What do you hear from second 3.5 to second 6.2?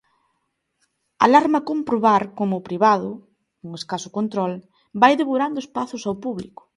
con escaso control, vai devorando espazos ao